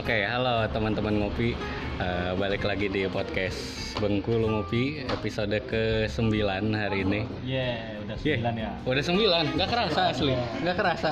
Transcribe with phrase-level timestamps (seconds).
[0.00, 1.52] Oke, halo teman-teman ngopi.
[2.00, 6.40] Eh, balik lagi di podcast Bengkulu Ngopi episode ke-9
[6.72, 7.20] hari ini.
[7.44, 8.70] Iya, udah Iya, sembilan ya.
[8.88, 10.32] Udah 9, nggak kerasa asli.
[10.64, 11.10] Nggak kerasa.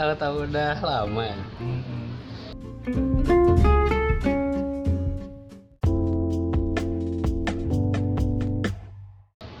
[0.00, 1.28] Tahu-tahu udah lama.
[1.60, 3.14] Mm-mm.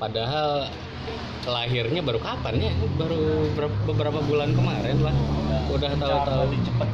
[0.00, 0.68] Padahal
[1.44, 2.72] lahirnya baru kapan ya?
[2.96, 5.14] Baru ber- beberapa bulan kemarin lah.
[5.68, 6.88] Udah tahu-tahu Cepet,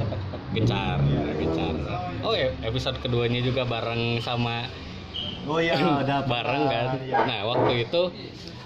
[0.52, 0.98] cepet, cepet.
[1.00, 1.74] gencar, gencar.
[2.20, 4.66] Oh ya, episode keduanya juga bareng sama
[5.48, 5.72] Oh iya,
[6.04, 6.88] udah bareng kan.
[7.00, 7.18] Iya.
[7.24, 8.02] Nah waktu itu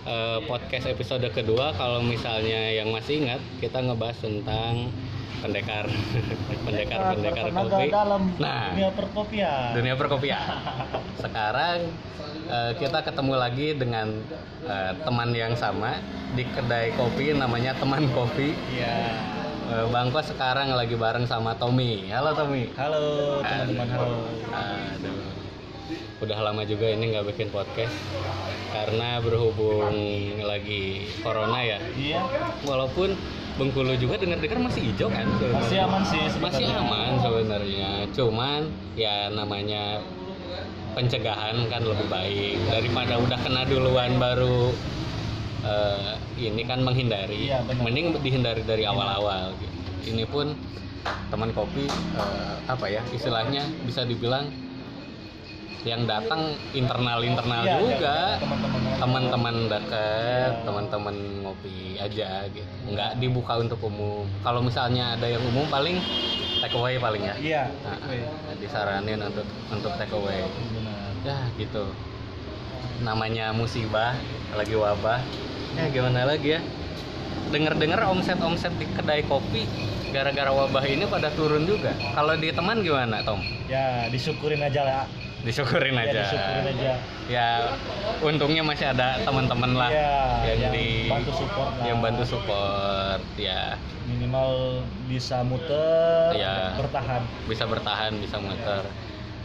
[0.05, 4.91] eh, podcast episode kedua kalau misalnya yang masih ingat kita ngebahas tentang
[5.39, 5.85] pendekar,
[6.67, 7.93] pendekar, pendekar kopi.
[7.93, 8.73] dalam Nah.
[8.73, 9.69] dunia perkopian.
[9.77, 10.43] Dunia perkopian.
[11.23, 11.79] Sekarang
[12.51, 14.09] eh, kita ketemu lagi dengan
[14.67, 16.01] eh, teman yang sama
[16.35, 18.51] di kedai kopi namanya teman kopi.
[18.75, 18.97] Iya.
[19.75, 22.07] Eh, Bangko sekarang lagi bareng sama Tommy.
[22.07, 22.71] Halo Tommy.
[22.79, 24.23] Halo teman-teman, halo.
[24.55, 25.35] Aduh.
[26.23, 27.91] Udah lama juga ini nggak bikin podcast
[28.71, 29.91] karena berhubung
[30.41, 31.79] lagi corona ya.
[31.99, 32.23] Iya,
[32.63, 33.19] Walaupun
[33.55, 35.27] Bengkulu juga dengar-dengar masih hijau kan?
[35.31, 36.79] masih aman sih Masih sebenarnya.
[36.79, 37.91] aman sebenarnya.
[38.11, 38.61] Cuman
[38.95, 40.03] ya namanya
[40.95, 44.71] pencegahan kan lebih baik daripada udah kena duluan baru
[45.67, 47.47] eh, ini kan menghindari.
[47.47, 47.83] Iya, benar.
[47.85, 49.55] Mending dihindari dari awal-awal.
[49.59, 49.75] gitu.
[50.05, 50.53] Ini pun
[51.31, 54.47] teman kopi eh, apa ya istilahnya bisa dibilang
[55.83, 56.41] yang datang
[56.73, 58.81] internal-internal Iya, juga iya, teman-teman.
[58.97, 60.65] teman-teman dekat, Iya.
[60.65, 62.73] teman-teman ngopi aja gitu.
[62.89, 64.25] Nggak dibuka untuk umum.
[64.41, 66.01] Kalau misalnya ada yang umum paling
[66.63, 67.37] take away paling ya.
[67.37, 68.19] Iya, Nah, oke.
[68.65, 70.41] disaranin untuk untuk take away.
[71.21, 71.93] Ya gitu.
[73.03, 74.15] Namanya musibah,
[74.53, 75.19] lagi wabah.
[75.75, 76.61] Ya gimana lagi ya?
[77.51, 79.67] Dengar-dengar omset-omset di kedai kopi
[80.11, 81.91] gara-gara wabah ini pada turun juga.
[82.15, 83.43] Kalau di teman gimana, Tom?
[83.67, 85.05] Ya, disyukurin aja lah.
[85.43, 86.21] Disyukurin Ya, aja.
[86.23, 86.93] disyukurin aja.
[87.27, 87.49] Ya,
[88.23, 90.15] untungnya masih ada teman-teman lah Iya,
[90.47, 91.85] yang, yang di bantu support lah.
[91.85, 93.75] yang bantu support ya
[94.05, 94.51] Minimal
[95.05, 96.77] bisa muter, Iya.
[96.77, 97.23] bertahan.
[97.45, 98.85] bisa bertahan bisa muter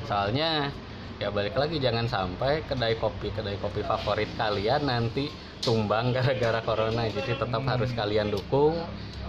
[0.04, 0.72] soalnya
[1.20, 5.28] ya balik lagi jangan sampai kedai kopi kedai kopi favorit kalian nanti
[5.60, 7.04] tumbang gara-gara corona.
[7.12, 7.72] Jadi tetap Hmm.
[7.76, 8.80] harus kalian dukung.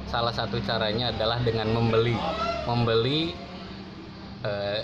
[0.06, 2.14] Salah satu caranya adalah dengan membeli.
[2.66, 3.34] Membeli
[4.46, 4.80] eh,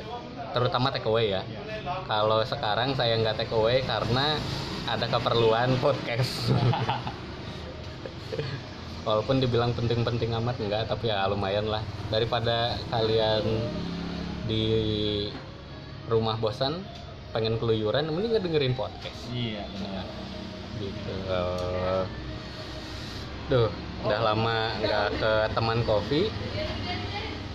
[0.52, 1.42] terutama take away ya.
[2.06, 4.36] Kalau sekarang saya nggak take away karena
[4.90, 6.50] ada keperluan podcast.
[9.06, 11.82] Walaupun dibilang penting-penting amat enggak tapi ya lumayan lah.
[12.10, 13.42] Daripada kalian
[14.50, 14.66] di
[16.06, 16.80] rumah bosan
[17.34, 20.06] pengen keluyuran mending nggak dengerin podcast Iya, benar.
[20.76, 21.12] gitu
[23.46, 23.70] duh
[24.04, 26.28] udah lama nggak ke teman kopi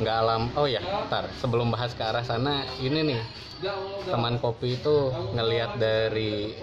[0.02, 3.22] nggak alam oh ya ntar sebelum bahas ke arah sana ini nih
[4.10, 6.56] teman kopi itu ngelihat dari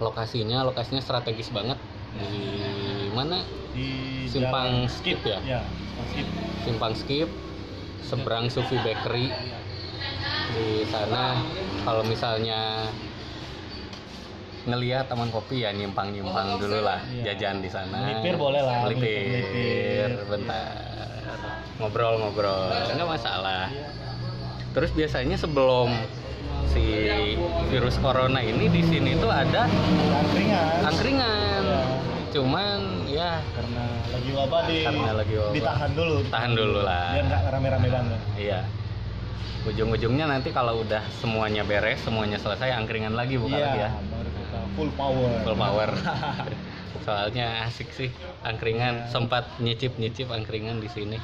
[0.00, 1.76] lokasinya lokasinya strategis banget
[2.16, 3.38] di mana
[3.70, 5.38] Di Simpang Skip ya?
[5.46, 5.60] Ya,
[6.10, 6.26] skip.
[6.66, 7.28] simpang skip
[8.02, 9.30] seberang Sufi Bakery
[10.50, 11.38] di sana
[11.80, 12.86] kalau misalnya
[14.62, 17.32] ngelihat teman kopi ya nyimpang nyimpang dulu lah Iya.
[17.32, 20.10] jajan di sana Melipir boleh lah, melipir, melipir.
[20.28, 20.68] bentar
[21.78, 23.72] ngobrol-ngobrol nggak masalah
[24.70, 25.88] terus biasanya sebelum
[26.68, 27.08] si
[27.66, 30.84] virus corona ini di sini tuh ada Angkringan.
[30.84, 31.82] angkringan Iya.
[32.30, 35.52] cuman ya Karena lagi wabah di Karena lagi wabah.
[35.52, 36.16] ditahan dulu.
[36.28, 38.20] tahan dulu lah Biar nggak rame-rame banget.
[38.36, 38.60] Iya.
[39.60, 43.90] Ujung-ujungnya nanti kalau udah semuanya beres, semuanya selesai, angkringan lagi bukan Iya, lagi ya.
[44.72, 45.30] full power.
[45.44, 45.88] Full power.
[47.06, 48.08] Soalnya asik sih
[48.40, 49.12] angkringan, Iya.
[49.12, 51.18] sempat nyicip-nyicip angkringan di sini.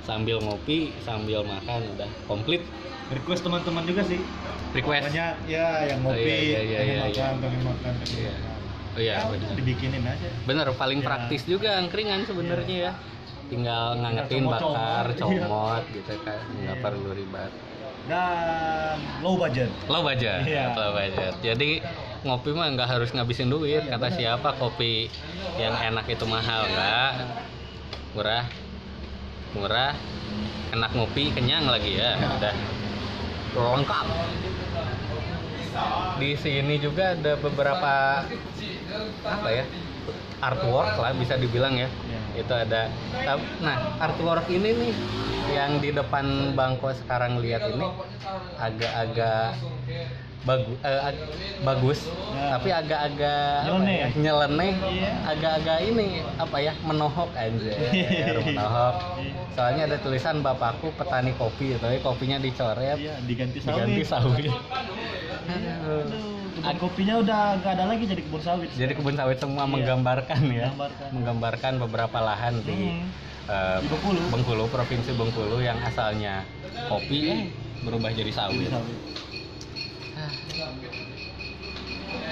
[0.00, 2.64] Sambil ngopi, sambil makan udah komplit.
[3.12, 4.20] Request teman-teman juga sih.
[4.72, 5.12] Request.
[5.12, 7.26] Banyak ya yang ngopi, Oh, iya, iya, iya, pengen iya, makan, iya.
[7.36, 8.32] pengen makan, pengen Iya.
[8.32, 8.58] makan.
[8.90, 9.52] Oh iya, Ya, benar.
[9.54, 10.28] dibikinin aja.
[10.48, 11.06] Bener, paling Iya.
[11.06, 12.92] praktis juga angkringan sebenarnya ya.
[13.50, 15.18] Tinggal ngangetin, bakar, Iya.
[15.18, 16.40] comot gitu kan.
[16.54, 16.82] Nggak Iya.
[16.82, 17.52] perlu ribet.
[18.00, 19.68] Dan low budget.
[19.86, 20.72] low budget Iya.
[20.72, 21.84] low budget jadi
[22.20, 24.16] ngopi mah nggak harus ngabisin duit Iya, kata benar.
[24.16, 25.06] siapa kopi
[25.54, 27.10] yang enak itu mahal nggak
[28.10, 28.44] murah
[29.52, 29.92] murah
[30.70, 32.54] enak ngopi kenyang lagi ya udah
[33.52, 34.06] lengkap
[36.18, 38.24] di sini juga ada beberapa
[39.22, 39.64] apa ya
[40.40, 42.09] artwork lah bisa dibilang ya Iya.
[42.32, 42.86] Itu ada
[43.58, 44.92] nah artwork ini nih
[45.50, 47.86] yang di depan bangko sekarang lihat ini
[48.56, 49.58] agak-agak
[50.40, 50.76] bagus
[51.60, 52.00] bagus
[52.30, 52.56] Ya.
[52.56, 53.96] tapi agak-agak Nyeleneh.
[53.98, 55.10] ya, nyeleneh Iya.
[55.26, 56.06] agak-agak ini
[56.38, 57.72] apa ya menohok aja
[58.40, 59.34] menohok Iya.
[59.52, 63.76] soalnya ada tulisan bapakku petani kopi tapi kopinya dicoret Iya, diganti sawit.
[63.76, 64.52] diganti sawit
[65.42, 68.68] Aduh, kebun kopinya udah nggak ada lagi jadi kebun sawit.
[68.76, 69.72] jadi kebun sawit semua Iya.
[69.72, 71.08] menggambarkan ya Menggambarkan.
[71.10, 72.78] menggambarkan beberapa lahan di
[73.50, 74.22] Di Bengkulu.
[74.30, 76.46] Bengkulu provinsi Bengkulu yang asalnya
[76.86, 77.40] kopi eh,
[77.82, 78.98] berubah jadi sawit sawit.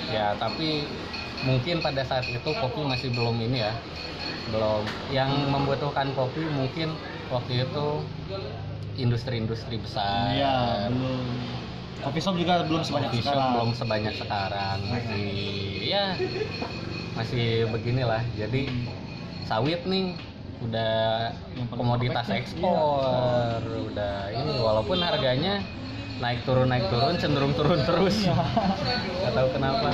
[0.08, 0.86] ya tapi
[1.42, 3.74] mungkin pada saat itu kopi masih belum ini ya
[4.48, 6.92] belum yang membutuhkan kopi mungkin
[7.28, 7.86] waktu itu
[8.96, 11.26] industri-industri besar Iya, belum.
[11.98, 13.52] Coffee shop juga belum sebanyak Coffee shop sekarang.
[13.54, 14.78] belum sebanyak sekarang.
[14.86, 15.26] Masih
[15.82, 16.04] ya
[17.18, 18.62] masih beginilah jadi
[19.44, 20.14] sawit nih.
[20.58, 21.30] Udah
[21.70, 23.62] komoditas ekspor.
[23.62, 25.62] Udah ini walaupun harganya
[26.18, 28.26] naik turun naik turun cenderung turun terus.
[28.26, 28.34] Iya.
[29.22, 29.90] nggak tahu kenapa.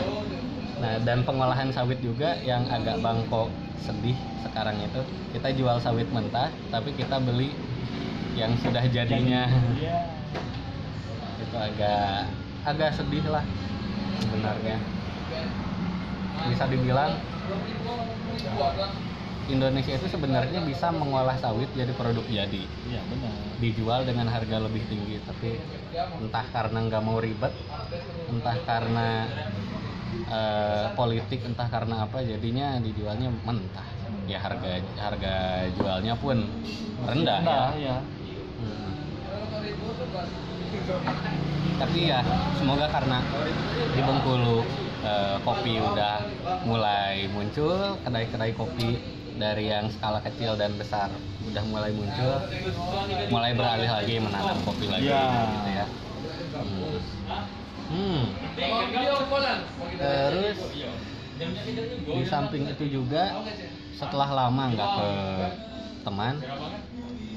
[0.80, 3.48] Nah dan pengolahan sawit juga yang agak bangkok
[3.84, 5.00] sedih sekarang itu.
[5.36, 7.52] Kita jual sawit mentah tapi kita beli
[8.36, 9.48] yang sudah jadinya.
[9.76, 9.98] Iya.
[11.56, 12.28] Agak
[12.64, 13.44] agak sedih lah
[14.20, 14.76] sebenarnya
[16.50, 17.12] bisa dibilang
[19.44, 23.32] Indonesia itu sebenarnya bisa mengolah sawit jadi produk jadi Iya, benar.
[23.60, 25.60] dijual dengan harga lebih tinggi tapi
[26.20, 27.52] entah karena nggak mau ribet
[28.32, 29.28] entah karena
[30.26, 33.84] eh, politik entah karena apa jadinya dijualnya mentah
[34.24, 35.34] ya harga harga
[35.76, 36.40] jualnya pun
[37.04, 37.96] rendah, ya Rendah, ya.
[38.56, 38.92] Hmm.
[41.74, 42.20] Tapi ya
[42.54, 43.18] semoga karena
[43.94, 44.62] di Bengkulu
[45.04, 46.14] eh, kopi udah
[46.64, 48.98] mulai muncul, kedai-kedai kopi
[49.34, 51.10] dari yang skala kecil dan besar
[51.44, 52.34] udah mulai muncul,
[53.28, 55.24] mulai beralih lagi menanam kopi lagi Iya.
[55.50, 55.86] gitu ya.
[56.54, 56.94] Hmm.
[57.84, 58.22] Hmm.
[59.98, 60.58] Terus
[62.04, 63.42] di samping itu juga
[63.94, 65.10] setelah lama nggak ke
[66.04, 66.34] teman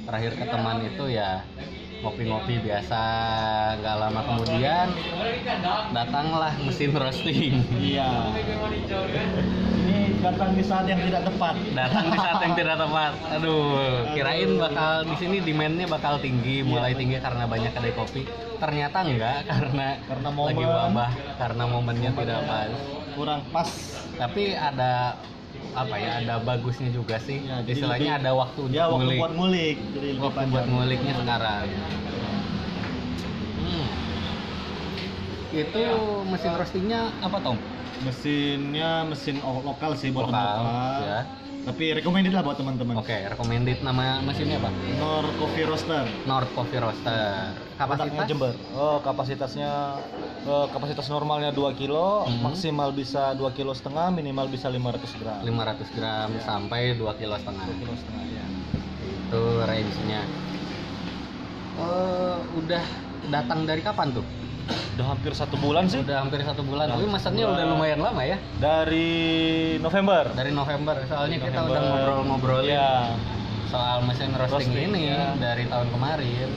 [0.07, 1.43] terakhir ke teman itu ya
[1.97, 3.01] ngopi-ngopi biasa
[3.75, 4.87] nggak lama kemudian
[5.91, 8.31] datanglah mesin roasting Iya.
[9.79, 11.55] Ini datang di saat yang tidak tepat.
[11.71, 13.65] datang di saat yang tidak tepat aduh
[14.11, 18.21] kirain bakal di sini demandnya bakal tinggi mulai tinggi karena banyak kedai kopi
[18.57, 20.67] ternyata enggak karena Karena lagi momen.
[20.67, 22.69] wabah karena momennya tidak pas
[23.13, 23.69] Kurang pas.
[24.13, 25.17] tapi ada
[25.73, 28.97] apa ya ada bagusnya juga sih Ya, jadi istilahnya lebih- ada waktu untuk Ya, waktu
[28.99, 29.75] ngulik buat ngulik.
[29.89, 30.67] Jadi lebih waktu buat panjang.
[30.69, 31.65] nguliknya sekarang
[33.57, 33.85] Hmm.
[35.53, 35.83] itu
[36.25, 37.57] mesin roastingnya apa Tom?
[37.97, 40.99] Mesinnya mesin lokal sih buat Lokal, lokal.
[41.03, 41.19] ya.
[41.67, 42.95] Tapi recommended lah buat teman-teman.
[42.95, 44.71] Oke, recommended nama mesinnya apa?
[44.95, 46.05] Nor Coffee Roaster.
[46.23, 47.51] North Coffee Roaster.
[47.75, 48.23] Kapasitas?
[48.23, 48.53] Jember.
[48.71, 49.99] Oh, kapasitasnya
[50.39, 52.39] eh, kapasitas normalnya 2 kilo, Mhm.
[52.39, 55.43] maksimal bisa 2 kilo setengah, minimal bisa 500 gram.
[55.43, 56.39] 500 gram Ya.
[56.39, 57.65] sampai 2 kilo setengah.
[57.65, 58.45] 2 kilo setengah ya.
[59.03, 60.21] Itu range-nya.
[61.77, 62.83] Eh, udah
[63.27, 64.23] datang dari kapan tuh?
[64.67, 66.01] Udah hampir satu bulan sih.
[66.01, 66.89] Udah hampir satu bulan.
[66.89, 67.53] Tapi bulan.
[67.53, 68.37] udah lumayan lama ya.
[68.57, 69.09] Dari
[69.77, 70.33] November.
[70.33, 70.95] Dari November.
[71.05, 71.71] Soalnya kita November.
[71.71, 73.13] udah ngobrol-ngobrolin Ya.
[73.67, 75.35] soal mesin roasting, Roasting, ini ya.
[75.35, 76.49] dari tahun kemarin.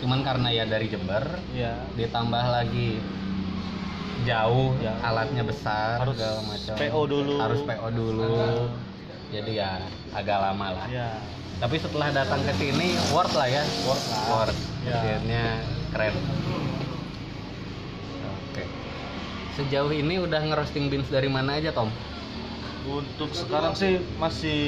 [0.00, 1.76] Cuman karena ya dari Jember, Ya.
[1.92, 2.96] ditambah lagi
[4.24, 4.96] jauh, Ya.
[5.04, 6.74] alatnya besar, Harus segala macam.
[6.76, 7.34] PO dulu.
[7.36, 8.32] Harus PO dulu.
[8.40, 8.68] Ah.
[9.30, 9.76] Jadi ya
[10.10, 10.86] agak lama lah.
[10.88, 11.20] Ya.
[11.60, 13.60] Tapi setelah datang ke sini worth lah ya.
[13.84, 14.24] Worth lah.
[14.32, 14.60] Worth.
[14.88, 14.96] Ya.
[14.96, 15.44] Mesinnya
[15.92, 16.14] keren.
[18.50, 18.64] Oke.
[19.60, 21.92] Sejauh ini udah ngerosting beans dari mana aja, Tom?
[22.80, 24.60] Untuk sekarang sih masih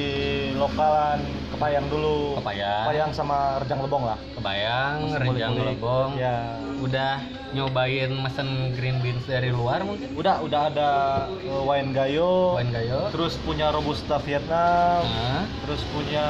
[0.55, 1.17] lokalan
[1.51, 2.37] Kepayang dulu.
[2.37, 2.85] Kepayang.
[2.85, 4.19] Kepayang sama Rejang Lebong lah.
[4.35, 5.77] Kebayang, Rejang ngulik-ngulik.
[5.79, 6.11] Lebong.
[6.19, 6.37] Ya.
[6.77, 7.13] Udah
[7.53, 10.13] nyobain mesen green beans dari luar mungkin?
[10.13, 10.91] Udah udah ada
[11.31, 12.59] uh, wine gayo.
[12.59, 13.09] Wine Gayo.
[13.09, 15.07] Terus punya robusta Vietnam.
[15.07, 16.27] Nah, Terus punya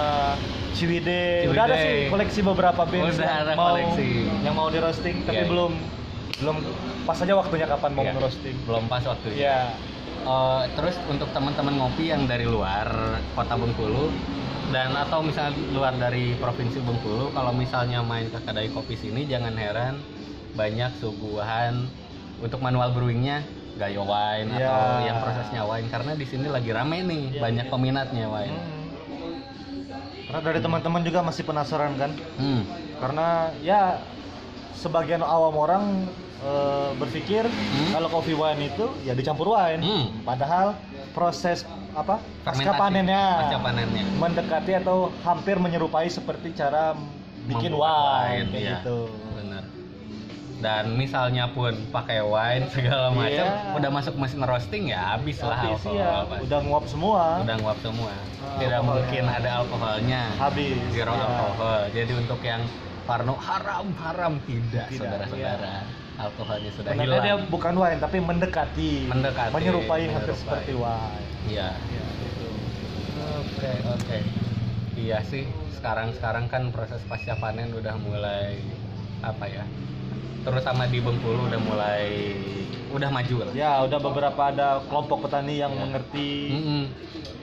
[0.72, 1.42] Ciwide.
[1.42, 1.50] Ciwide.
[1.50, 4.08] Udah ada sih koleksi beberapa beans Udah yang ada mau koleksi.
[4.44, 5.50] yang mau di roasting tapi Iya, iya.
[5.50, 5.72] belum
[6.38, 6.56] belum
[7.02, 8.12] pas aja waktunya kapan mau Iya.
[8.14, 8.56] nge-roasting.
[8.62, 9.36] belum pas waktunya.
[9.36, 9.58] Iya.
[10.22, 14.06] Eh, terus untuk teman-teman ngopi yang dari luar kota Bengkulu
[14.70, 19.50] dan atau misalnya luar dari provinsi Bengkulu, kalau misalnya main ke kedai kopi sini jangan
[19.58, 19.98] heran
[20.54, 21.90] banyak suguhan
[22.38, 23.42] untuk manual brewingnya
[23.74, 24.68] gayo wine Iya.
[24.68, 27.40] atau yang prosesnya wine karena di sini lagi rame nih Iya.
[27.42, 28.54] banyak peminatnya wine.
[28.54, 28.86] Hmm.
[30.30, 32.14] Karena dari teman-teman juga masih penasaran kan?
[32.38, 32.62] Hmm.
[33.02, 33.98] Karena ya
[34.78, 35.84] sebagian awam orang
[36.42, 37.90] eh, berpikir Hmm.
[37.92, 39.78] kalau coffee wine itu ya dicampur wine.
[39.78, 40.06] Hmm.
[40.22, 40.74] Padahal
[41.10, 44.04] proses apa pasca panennya Pasca panennya.
[44.16, 46.96] mendekati atau hampir menyerupai seperti cara
[47.44, 48.72] bikin Membuat wine, wine, kayak iya.
[48.78, 48.98] gitu.
[49.34, 49.64] Benar.
[50.62, 53.74] dan misalnya pun pakai wine segala macam Iya.
[53.74, 56.12] udah masuk mesin roasting ya habis lah alkohol iya.
[56.22, 56.42] pasti.
[56.46, 59.02] udah nguap semua udah nguap semua Ah, tidak alkoholnya.
[59.02, 61.24] mungkin ada alkoholnya habis zero Iya.
[61.24, 62.62] alkohol jadi untuk yang
[63.02, 65.82] Parno haram haram tidak, Tidak, saudara-saudara
[66.22, 70.38] alkoholnya sudah dia hilang bukan wine tapi mendekati Mendekati, menyerupai hampir menyerupai.
[70.38, 72.48] seperti wine iya ya, gitu.
[73.36, 74.18] oke oke
[74.94, 75.42] iya sih
[75.74, 78.62] sekarang sekarang kan proses pasca panen udah mulai
[79.20, 79.64] apa ya
[80.42, 82.06] terutama di Bengkulu udah mulai
[82.90, 85.80] udah maju lah ya udah beberapa ada kelompok petani yang Ya.
[85.80, 86.82] mengerti Mm-mm.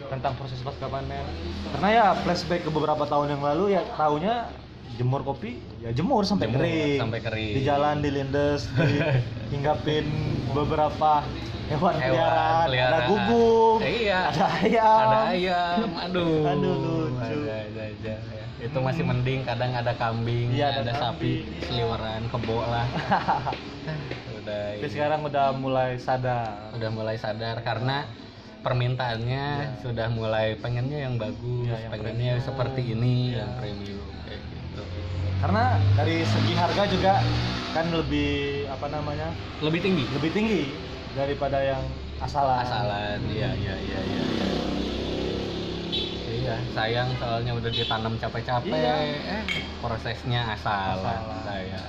[0.08, 1.26] tentang proses pasca panen
[1.70, 4.48] karena ya flashback ke beberapa tahun yang lalu ya taunya
[4.92, 7.54] jemur kopi ya jemur sampai Jemur kering sampai kering.
[7.54, 8.98] di jalan di lindes di
[9.52, 10.06] hinggapin
[10.50, 11.24] beberapa
[11.68, 13.08] hewan, Hewan peliharaan ada peliharaan.
[13.08, 14.20] guguk Iya.
[14.28, 16.76] ada ayam ada ayam aduh Aduh,
[17.08, 17.38] lucu.
[17.38, 18.44] ada ada aja ya.
[18.60, 22.86] itu masih mending kadang ada kambing Iya, ada ada, sapi seliweran kebo lah
[24.38, 24.90] udah tapi ini.
[24.90, 28.04] sekarang udah mulai sadar udah mulai sadar karena
[28.60, 29.72] permintaannya Ya.
[29.80, 32.44] sudah mulai pengennya yang bagus Ya, yang pengennya premium.
[32.44, 33.38] seperti ini Ya.
[33.40, 34.42] yang premium kayak
[35.40, 35.64] karena
[35.96, 37.14] dari segi harga juga
[37.72, 39.32] kan lebih apa namanya?
[39.64, 40.04] Lebih tinggi?
[40.12, 40.62] Lebih tinggi
[41.16, 41.84] daripada yang
[42.20, 42.64] asalan.
[42.68, 44.48] Asalan iya iya iya iya iya.
[46.30, 48.70] Iya sayang soalnya udah ditanam capek-capek.
[48.70, 48.96] Iya.
[49.40, 49.44] eh
[49.80, 51.42] prosesnya asalan Asalan.
[51.48, 51.88] sayang.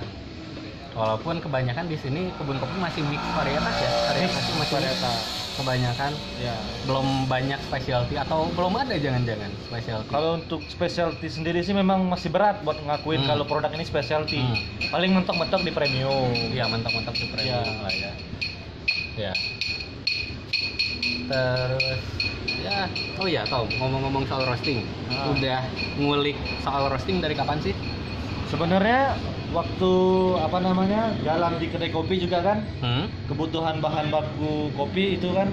[0.91, 3.91] Walaupun kebanyakan di sini kebun kopi masih mix varietas ya?
[4.11, 4.69] Varietas masih mix.
[4.71, 6.55] varietas kebanyakan ya
[6.85, 12.29] belum banyak specialty atau belum ada jangan-jangan specialty Kalau untuk specialty sendiri sih memang masih
[12.29, 13.29] berat buat ngakuin Hmm.
[13.29, 14.39] kalau produk ini specialty.
[14.39, 14.57] Hmm.
[14.89, 16.31] Paling mentok-mentok di premium.
[16.33, 17.83] Iya mantap-mantap di premium Iya.
[17.83, 18.13] lah ya.
[19.17, 19.33] Ya.
[21.27, 22.03] Terus
[22.61, 22.79] ya,
[23.17, 25.31] oh ya Tom, ngomong-ngomong soal roasting, Ah.
[25.31, 25.61] udah
[25.97, 27.75] ngulik soal roasting dari kapan sih?
[28.49, 29.15] Sebenarnya
[29.51, 29.93] waktu
[30.39, 33.11] apa namanya jalan di kedai kopi juga kan Hmm?
[33.27, 35.51] kebutuhan bahan baku kopi itu kan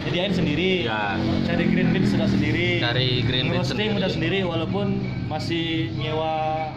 [0.00, 0.86] nyediain sendiri.
[0.86, 2.78] Ya, Cari green bean sudah sendiri.
[2.78, 3.98] Cari green bean roasting sendiri.
[3.98, 4.86] udah sendiri walaupun
[5.26, 6.34] masih nyewa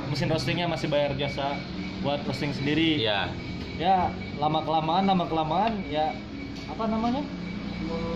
[0.10, 1.58] mesin roastingnya masih bayar jasa
[2.00, 3.02] buat roasting sendiri.
[3.02, 3.30] ya,
[3.76, 6.14] ya lama kelamaan lama kelamaan ya
[6.68, 7.22] apa namanya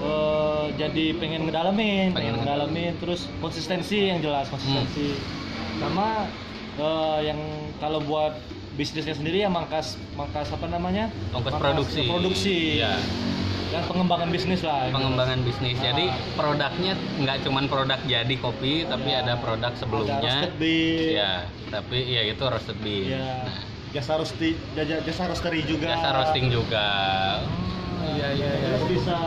[0.03, 5.15] Eh, jadi pengen ngedalamin pengen Pengen ngedalamin terus konsistensi yang jelas konsistensi
[5.79, 6.27] sama
[6.75, 7.39] eh, yang
[7.77, 8.33] kalau buat
[8.73, 12.01] bisnisnya sendiri ya mangkas mangkas apa namanya Mangkas produksi.
[12.03, 12.97] produksi Ya,
[13.69, 15.77] dan pengembangan bisnis lah pengembangan bisnis.
[15.77, 16.17] Jadi Ah.
[16.33, 19.21] produknya nggak cuman produk jadi kopi, tapi Ya.
[19.21, 20.17] ada produk ada sebelumnya.
[20.19, 21.33] roasted bean Ya,
[21.69, 23.05] tapi ya itu roasted bean.
[23.11, 23.61] ya Nah,
[23.93, 26.85] jasa roasti jasa, jasa roastery juga jasa roasting juga.
[28.03, 28.67] Iya iya iya.
[28.75, 29.17] Terus bisa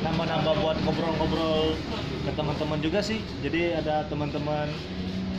[0.00, 1.78] nambah-nambah buat ngobrol-ngobrol
[2.20, 3.22] ke teman-teman juga sih.
[3.40, 4.66] Jadi ada teman-teman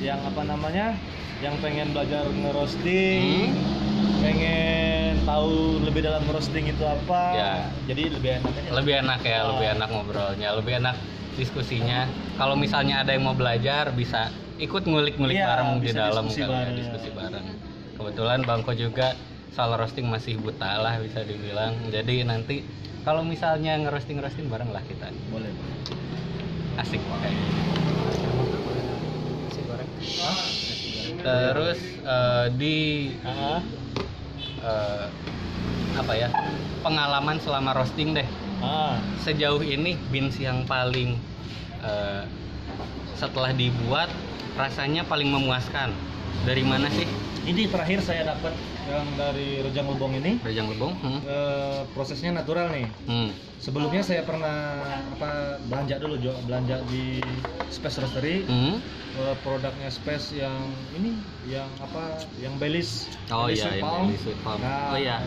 [0.01, 0.97] yang apa namanya,
[1.39, 4.17] yang pengen belajar ngerosting, Hmm.
[4.19, 7.23] pengen tahu lebih dalam roasting itu apa.
[7.33, 7.53] Ya.
[7.85, 8.69] Jadi lebih enak aja.
[8.73, 10.95] Lebih enak ya, lebih enak ngobrolnya, lebih enak
[11.33, 12.09] diskusinya.
[12.35, 16.49] Kalau misalnya ada yang mau belajar bisa ikut ngulik-ngulik Iya, bareng di dalam diskusi kali
[16.49, 16.75] ya, bareng.
[16.77, 17.45] diskusi bareng.
[17.97, 19.07] Kebetulan Bangko juga
[19.51, 21.77] soal roasting masih buta lah bisa dibilang.
[21.89, 22.65] Jadi nanti
[23.01, 25.09] kalau misalnya ngerosting roasting bareng lah kita.
[25.29, 25.49] Boleh.
[26.77, 27.35] Asik kayak
[31.21, 32.77] Terus eh, di
[34.61, 35.05] eh,
[35.91, 36.29] apa ya
[36.81, 38.25] pengalaman selama roasting deh
[38.63, 38.97] ah.
[39.21, 41.17] sejauh ini beans yang paling
[41.83, 42.23] eh,
[43.17, 44.09] setelah dibuat
[44.57, 45.93] rasanya paling memuaskan
[46.47, 47.07] dari mana sih
[47.41, 48.53] Ini terakhir saya dapat
[48.85, 50.37] yang dari Rejang Lebong ini.
[50.45, 51.21] Rejang Lebong hmm.
[51.25, 52.85] eh, prosesnya natural nih.
[53.09, 53.33] Hmm.
[53.57, 54.77] Sebelumnya saya pernah
[55.17, 57.17] apa belanja dulu Jo, belanja di
[57.73, 58.45] Space Roastery.
[58.45, 58.77] Hmm.
[59.11, 60.55] Eh, produknya Space yang
[60.95, 64.07] ini yang apa yang Baileys oh Baileys iya yang Palm.
[64.15, 65.19] sweet palm Nah, oh iya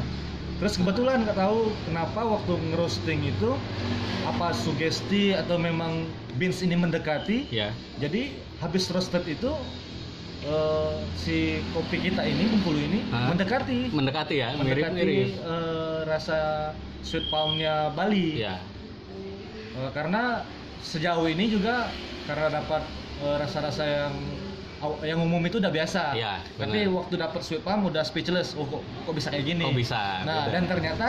[0.57, 3.53] terus kebetulan nggak tahu kenapa waktu ngerosting itu
[4.25, 6.09] apa sugesti atau memang
[6.41, 8.33] beans ini mendekati ya jadi
[8.65, 9.53] habis roasted itu
[10.45, 10.89] eh,
[11.23, 11.31] si
[11.73, 13.33] kopi kita ini Bengkulu ini Hah?
[13.33, 13.73] mendekati.
[13.97, 16.35] Mendekati ya mirip mendekati mirip eh, rasa
[17.07, 18.17] sweet palmnya Bali.
[18.45, 18.55] Ya
[19.75, 20.19] Eh, karena
[20.91, 21.71] sejauh ini juga
[22.27, 22.83] karena dapat
[23.43, 24.44] rasa-rasa yang aw- yang
[25.17, 26.03] umum itu udah biasa.
[26.13, 28.53] Iya, Tapi waktu dapat sweet palm udah speechless.
[28.53, 29.65] Oh kok, kok bisa kayak gini?
[29.65, 30.53] Kok bisa, Nah beda.
[30.53, 31.09] dan ternyata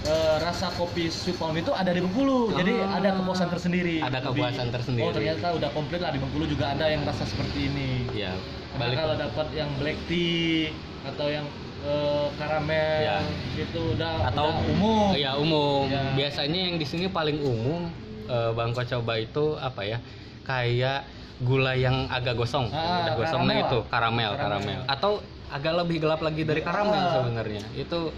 [0.00, 2.54] eh, rasa kopi sweet palm itu ada di Bengkulu.
[2.54, 3.96] Jadi Ah, ada kepuasan tersendiri.
[3.98, 5.04] ada kepuasan Lebih, tersendiri.
[5.04, 8.06] Oh ternyata udah komplit lah di Bengkulu juga ada yang rasa seperti ini.
[8.12, 8.32] ya
[8.68, 10.70] Karena balik kalau dapat yang black tea
[11.04, 11.46] atau yang
[11.78, 13.18] eh, karamel Ya.
[13.54, 15.08] itu udah, atau udah umum.
[15.14, 16.10] ya umum Ya.
[16.12, 17.86] biasanya yang di sini paling umum
[18.26, 19.98] eh, bangko coba itu apa ya
[20.42, 21.06] kayak
[21.38, 24.58] gula yang agak gosong Ah, udah gosong nah itu karamel Karamel.
[24.58, 25.12] karamel atau
[25.48, 27.14] agak lebih gelap lagi dari karamel Ah.
[27.16, 27.64] sebenarnya.
[27.72, 28.12] Itu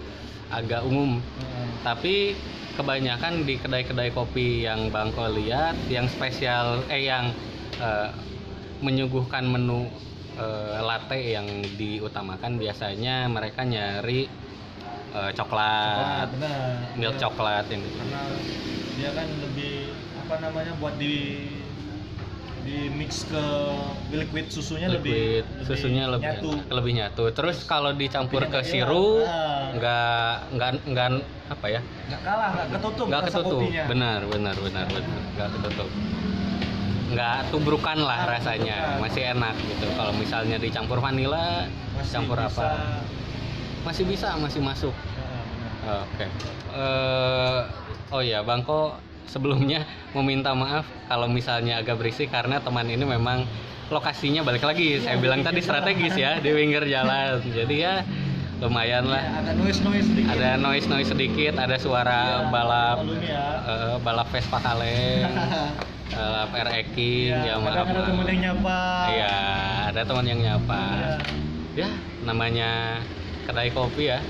[0.51, 1.23] agak umum.
[1.23, 1.67] Heeh.
[1.81, 2.15] Tapi
[2.75, 7.31] kebanyakan di kedai-kedai kopi yang Bangko lihat yang spesial eh yang
[7.79, 8.09] eh,
[8.81, 9.87] menyuguhkan menu
[10.35, 11.47] eh, latte yang
[11.77, 14.27] diutamakan biasanya mereka nyari
[15.13, 18.23] eh, Coklat, coklat, milk coklat yang Karena
[18.97, 21.47] dia kan lebih apa namanya buat di
[22.61, 23.45] di mix ke
[24.13, 26.51] liquid susunya lebih, liquid susunya lebih nyatu.
[26.69, 27.25] lebih nyatu.
[27.33, 29.25] Terus kalau dicampur ke sirup.
[29.25, 29.71] Ah.
[29.71, 31.09] nggak nggak nggak
[31.47, 31.81] apa ya?
[32.11, 33.61] nggak kalah nggak ketutup nggak ketutup.
[33.63, 33.85] kopinya.
[33.87, 35.89] Benar benar benar benar nggak ketutup.
[37.11, 39.01] Nggak tubrukan lah Nggak rasanya, tubrukan.
[39.03, 39.87] masih enak gitu.
[39.99, 41.67] Kalau misalnya dicampur vanila,
[41.99, 42.71] Masih campur bisa- apa?
[43.83, 44.95] Masih bisa, masih masuk.
[44.95, 46.07] Benar.
[46.07, 46.27] Oke.
[46.71, 47.61] Eh,
[48.15, 48.95] oh ya, Bangko
[49.31, 53.47] sebelumnya meminta maaf kalau misalnya agak berisik karena teman ini memang
[53.87, 54.99] lokasinya balik lagi.
[54.99, 57.39] Saya Iya, bilang di tadi strategis ya di pinggir jalan.
[57.41, 58.03] Jadi ya
[58.59, 59.23] lumayan Ya, lah.
[59.41, 63.47] ada noise noise sedikit Ada noise noise sedikit, ada suara Ya, balap ya.
[63.65, 65.25] eh, balap Vespa kaleng,
[66.13, 67.89] balap RX King, ya, ya maaf.
[67.89, 69.37] ada temen yang nyapa Iya,
[69.89, 70.83] ada teman yang nyapa.
[70.93, 71.15] Iya.
[71.73, 72.71] Ya, namanya
[73.43, 74.21] kedai kopi ya.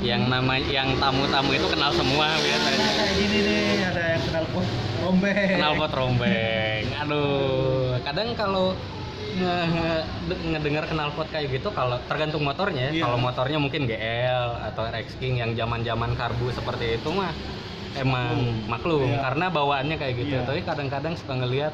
[0.00, 2.88] Yang nama yang tamu-tamu itu kenal semua biasanya.
[2.90, 4.66] kayak gini nih ada yang kenal pot
[4.98, 6.84] rombeng Kenal pot rombeng.
[6.96, 8.66] Aduh, kadang kalau
[9.30, 10.04] nge- nge-
[10.50, 12.88] ngedengar kenal pot kayak gitu kalau tergantung motornya.
[12.88, 12.96] ya.
[12.96, 13.02] Iya.
[13.04, 17.32] Kalau motornya mungkin GL atau RX King yang zaman-zaman karbu seperti itu mah
[17.92, 19.20] emang maklum Iya.
[19.20, 20.34] karena bawaannya kayak gitu.
[20.34, 20.48] Iya.
[20.48, 21.72] Tapi kadang-kadang suka ngelihat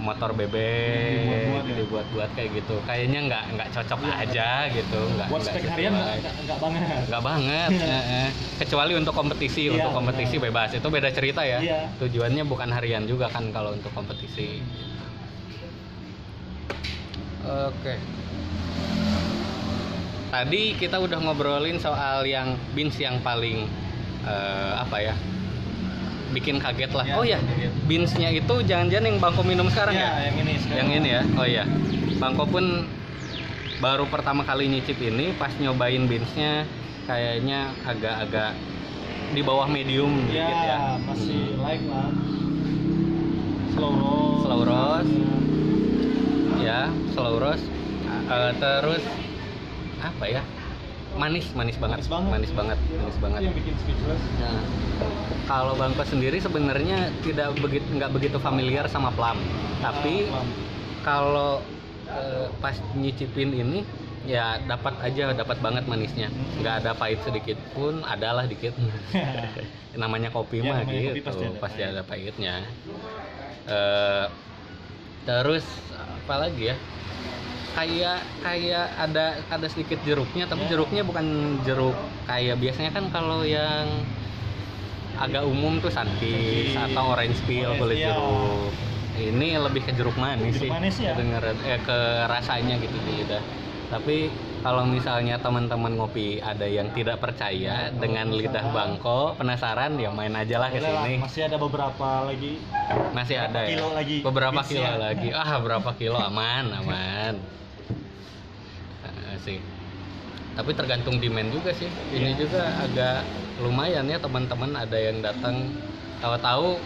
[0.00, 1.74] motor bebek Dibuat-buat ya.
[1.76, 2.74] dibuat-buat kayak gitu.
[2.82, 4.14] Kayaknya nggak nggak cocok Iya.
[4.18, 5.00] aja gitu.
[5.12, 8.28] Nggak buat nggak spek harian nggak banget Nggak banget, heeh.
[8.58, 9.62] kecuali untuk kompetisi.
[9.62, 10.46] Iya, untuk kompetisi benar.
[10.50, 11.58] bebas itu beda cerita ya.
[11.60, 11.80] Iya.
[11.98, 14.64] Tujuannya bukan harian juga kan kalau untuk kompetisi.
[17.42, 17.94] Oke.
[20.30, 23.66] Tadi kita udah ngobrolin soal yang beans yang paling
[24.22, 25.14] eh, apa ya?
[26.30, 27.04] Bikin kaget lah.
[27.04, 27.38] Iya, oh ya,
[27.90, 30.30] beansnya itu jangan-jangan yang Bangko minum sekarang ya, ya?
[30.30, 30.78] yang ini sekarang.
[30.78, 31.22] Yang ini ya.
[31.34, 31.64] Oh iya.
[32.22, 32.64] Bangko pun
[33.80, 36.68] baru pertama kali nyicip ini pas nyobain beansnya
[37.08, 38.52] kayaknya agak-agak
[39.32, 40.78] di bawah medium ya, dikit ya.
[41.06, 42.12] masih like lah
[43.72, 45.14] slow roast Slow roast.
[46.58, 47.62] Ya, slow roast.
[48.10, 49.04] Eh, terus
[50.02, 50.42] apa ya?
[51.18, 51.98] Manis, manis banget.
[51.98, 52.30] Manis banget.
[52.30, 53.40] Manis banget, manis banget.
[53.42, 54.62] yang bikin speechless Nah,
[55.50, 59.38] kalau Bangko sendiri sebenarnya tidak begitu nggak begitu familiar sama plum.
[59.82, 60.46] Tapi Ah,
[61.02, 61.58] kalau
[62.10, 63.82] eh, pas nyicipin ini
[64.28, 66.28] ya dapat aja dapat banget manisnya
[66.60, 68.76] nggak ada pahit sedikit pun adalah dikit
[70.02, 72.54] namanya kopi Ya, mah namanya kopi gitu pasti pasti ada ada, pahitnya
[73.70, 74.26] Eh,
[75.24, 75.62] terus
[75.94, 76.76] apa lagi ya
[77.72, 80.70] kayak kayak ada ada sedikit jeruknya tapi Ya.
[80.70, 81.26] jeruknya bukan
[81.62, 83.86] jeruk kayak biasanya kan kalau yang
[85.16, 86.74] agak umum tuh Sunkist.
[86.74, 88.72] atau orange peel kulit jeruk
[89.16, 91.12] ini lebih ke jeruk manis Jeruk sih manis ya?
[91.12, 93.42] kedengeran eh ke rasanya gitu di lidah
[93.86, 94.30] tapi
[94.60, 98.76] kalau misalnya teman-teman ngopi ada yang tidak percaya Ya, dengan lidah penasaran.
[98.96, 102.52] bangko penasaran ya main aja lah ke sini masih ada beberapa lagi
[103.12, 104.78] masih ada ya kilo lagi beberapa beatsnya?
[104.80, 107.34] kilo lagi ah berapa kilo aman aman
[109.40, 109.58] sih.
[110.50, 111.88] Tapi tergantung demand juga sih.
[112.10, 112.38] Ini Iya.
[112.38, 113.18] juga agak
[113.58, 114.70] lumayan ya teman-teman.
[114.74, 115.72] Ada yang datang
[116.18, 116.76] tahu-tahu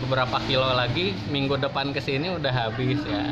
[0.00, 3.22] beberapa kilo lagi minggu depan ke sini udah habis ya.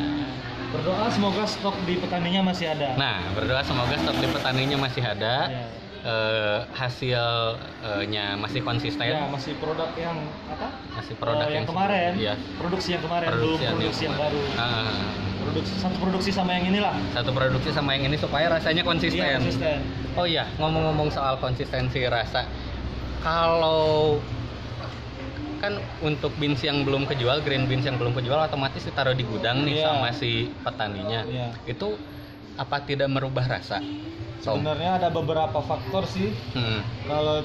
[0.70, 2.94] Berdoa semoga stok di petaninya masih ada.
[2.94, 5.36] Nah berdoa semoga stok di petaninya masih ada.
[5.46, 5.64] Ya.
[6.00, 9.04] eh, hasilnya masih konsisten.
[9.06, 10.16] Ya, masih produk yang
[10.48, 10.72] apa?
[10.96, 12.10] Masih produk Eh, yang, yang kemarin.
[12.16, 12.34] Iya.
[12.56, 14.40] produksi yang kemarin belum yang produksi yang, kemarin.
[14.40, 14.56] baru.
[14.56, 15.04] Ah,
[15.50, 19.18] produksi satu produksi sama yang inilah satu produksi sama yang ini supaya rasanya konsisten.
[19.18, 19.78] Iya, konsisten
[20.14, 22.46] Oh iya, ngomong-ngomong soal konsistensi rasa,
[23.22, 24.18] kalau
[25.60, 29.66] kan untuk beans yang belum kejual, green beans yang belum kejual otomatis ditaruh di gudang
[29.68, 29.86] nih Iya.
[29.92, 31.20] sama si petaninya.
[31.28, 31.48] Iya.
[31.68, 32.00] Itu
[32.56, 33.78] apa tidak merubah rasa?
[34.40, 37.44] Sebenarnya ada beberapa faktor sih Hmm, kalau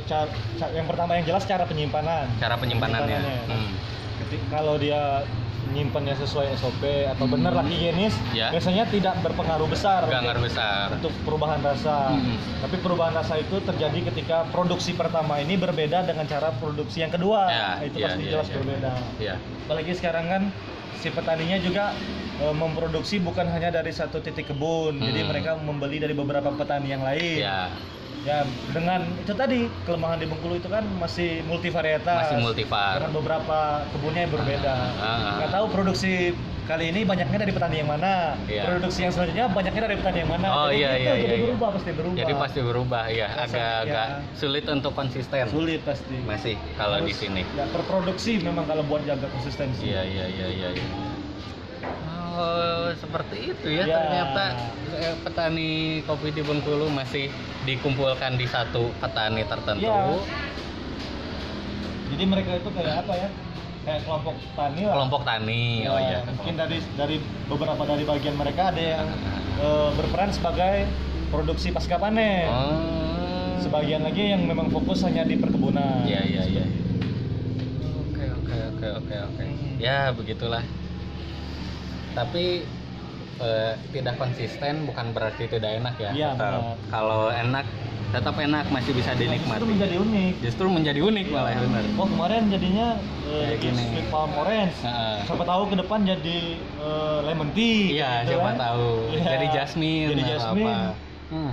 [0.72, 3.20] yang pertama yang jelas cara penyimpanan cara penyimpanannya.
[3.20, 3.52] Penyimpanannya.
[3.52, 3.72] Hmm.
[4.24, 5.28] Ketika kalau dia
[5.68, 8.50] nyimpannya sesuai SOP atau benar lah higienis Ya.
[8.50, 10.86] biasanya tidak berpengaruh besar Gak untuk, ngaruh besar.
[10.94, 12.38] untuk perubahan rasa Hmm.
[12.62, 17.48] tapi perubahan rasa itu terjadi ketika produksi pertama ini berbeda dengan cara produksi yang kedua
[17.48, 18.54] Ya, itu ya, pasti ya, jelas ya.
[18.54, 19.36] berbeda Ya.
[19.66, 20.42] apalagi sekarang kan
[20.96, 21.94] si petaninya juga
[22.36, 25.30] e, memproduksi bukan hanya dari satu titik kebun jadi Hmm.
[25.30, 27.72] mereka membeli dari beberapa petani yang lain Ya,
[28.26, 28.42] ya
[28.74, 32.98] dengan itu tadi kelemahan di Bengkulu itu kan masih multivarietas masih multivar.
[32.98, 33.58] dengan beberapa
[33.88, 35.34] kebunnya yang berbeda Ah, ah.
[35.38, 36.34] nggak tahu produksi
[36.66, 38.66] kali ini banyaknya dari petani yang mana Iya.
[38.66, 41.30] produksi yang selanjutnya banyaknya dari petani yang mana Oh Jadi iya gitu, iya jadi iya.
[41.30, 41.46] iya.
[41.46, 44.18] berubah pasti berubah Jadi pasti berubah ya, Rasa- agak-agak ya.
[44.34, 45.44] sulit untuk konsisten.
[45.48, 47.42] sulit pasti Masih kalau di Harus- sini.
[47.48, 50.70] ya berproduksi memang kalau buat jaga konsistensi Iya iya iya iya.
[50.74, 51.14] iya.
[52.36, 53.96] Oh seperti itu ya, Ya.
[53.98, 54.44] ternyata
[54.94, 55.72] eh, petani
[56.04, 57.32] kopi di Bengkulu masih
[57.64, 59.82] dikumpulkan di satu petani tertentu.
[59.82, 60.20] Ya.
[62.06, 63.30] jadi mereka itu kayak apa ya
[63.82, 66.20] kayak kelompok tani lah Kelompok tani, Ya, oh iya.
[66.28, 69.08] mungkin dari dari beberapa dari bagian mereka ada yang
[69.58, 70.86] eh, berperan sebagai
[71.28, 73.58] produksi pasca panen Oh.
[73.58, 76.66] sebagian lagi yang memang fokus hanya di perkebunan Iya iya iya.
[78.06, 79.44] Oke oke oke oke oke.
[79.44, 79.76] Hmm.
[79.78, 80.62] Ya begitulah.
[82.16, 82.64] Tapi
[83.38, 86.12] eh, tidak konsisten bukan berarti tidak enak ya.
[86.12, 86.40] Iya, Tetap.
[86.40, 86.76] benar.
[86.88, 87.66] Kalau enak
[88.06, 89.60] tetap enak masih bisa dinikmati.
[89.60, 91.84] justru menjadi unik Justru menjadi unik malah ya benar.
[91.92, 92.88] oh kemarin jadinya
[93.28, 93.84] eh, Kayak gini.
[93.92, 94.76] sweet palm orange
[95.20, 98.56] siapa tahu ke depan jadi eh, lemon tea Iya, gitu siapa kan.
[98.58, 98.88] tahu.
[99.12, 99.26] Iya.
[99.28, 100.94] Jadi jasmine jadi atau jasmine apa.
[101.28, 101.52] Hmm.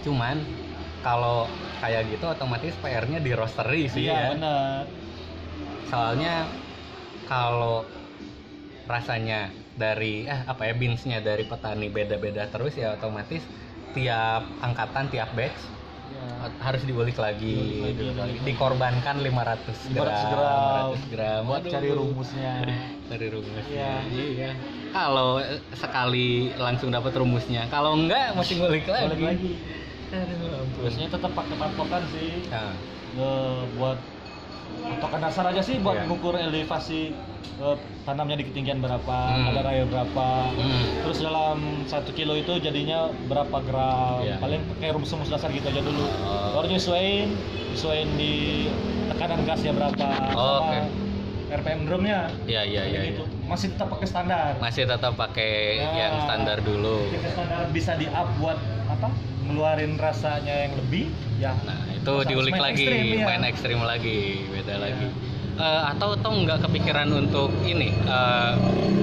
[0.00, 0.36] Cuman
[1.00, 1.38] kalau
[1.78, 4.26] kayak gitu otomatis PR-nya di roastery sih iya ya.
[4.32, 4.88] benar
[5.84, 6.48] Soalnya
[7.24, 7.84] kalau
[8.84, 13.42] rasanya dari eh apa ya beansnya dari petani beda-beda terus ya otomatis
[13.92, 15.72] tiap angkatan tiap batch
[16.04, 16.46] Ya.
[16.62, 18.38] harus diulik lagi, Diulik lagi, lagi.
[18.44, 21.40] dikorbankan 500 gram, 500 gram, 500 gram.
[21.42, 21.72] buat Aduh.
[21.72, 22.54] cari rumusnya.
[23.10, 23.88] Cari rumusnya.
[24.04, 24.24] Iya.
[24.30, 24.50] iya.
[24.88, 27.66] Kalau eh, sekali langsung dapat rumusnya.
[27.66, 29.50] Kalau enggak masih ngulik lagi, balik lagi.
[30.12, 32.30] Aduh, biasanya tetap pakai patokan sih.
[32.46, 32.72] Nah,
[33.14, 33.98] Eh, buat
[34.84, 36.02] patokan dasar aja sih buat Iya.
[36.04, 37.14] mengukur elevasi
[37.54, 39.46] eh, tanamnya di ketinggian berapa, Hmm.
[39.46, 40.28] kadar air berapa.
[40.50, 40.82] Hmm.
[41.00, 44.20] Terus dalam satu kilo itu jadinya berapa gram?
[44.20, 44.36] Iya.
[44.38, 46.02] Paling pakai rumus-rumus dasar gitu aja dulu.
[46.02, 46.50] Oh.
[46.52, 47.30] Baru nyesuaiin,
[47.70, 48.66] nyesuaiin di
[49.06, 50.78] tekanan gasnya berapa, Oh, sama oke.
[51.54, 52.26] RPM drumnya.
[52.44, 53.22] iya iya iya, gitu.
[53.44, 53.50] Iya.
[53.50, 54.50] Masih tetap pakai standar.
[54.58, 55.90] masih tetap pakai Ya.
[56.00, 59.08] yang standar dulu standar bisa di up buat apa?
[59.44, 61.04] Ngeluarin rasanya yang lebih,
[61.36, 61.52] ya.
[61.60, 63.24] nah itu diulik main lagi ekstrim, iya.
[63.26, 64.80] main ekstrim lagi beda Iya.
[64.80, 65.08] lagi
[65.54, 68.52] Eh, atau atau nggak kepikiran untuk ini eh,